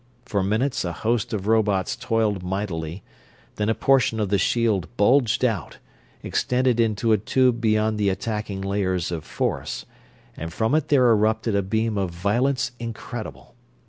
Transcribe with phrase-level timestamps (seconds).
[0.25, 3.03] For minutes a host of robots toiled mightily,
[3.57, 5.77] then a portion of the shield bulged out,
[6.23, 9.85] extended into a tube beyond the attacking layers of force,
[10.35, 13.53] and from it there erupted a beam of violence incredible.